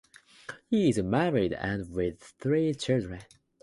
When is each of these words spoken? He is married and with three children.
He 0.67 0.89
is 0.89 0.97
married 0.97 1.53
and 1.53 1.93
with 1.93 2.19
three 2.39 2.73
children. 2.73 3.21